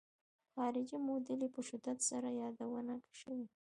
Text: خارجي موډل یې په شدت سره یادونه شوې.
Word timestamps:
خارجي 0.53 0.97
موډل 1.05 1.39
یې 1.45 1.49
په 1.55 1.61
شدت 1.69 1.97
سره 2.09 2.29
یادونه 2.41 2.93
شوې. 3.19 3.45